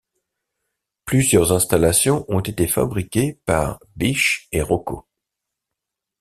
Plusieurs 1.05 1.51
installations 1.51 2.25
ont 2.27 2.39
été 2.39 2.65
fabriquées 2.67 3.39
par 3.45 3.79
Bisch 3.95 4.47
et 4.51 4.63
Rocco. 4.63 5.05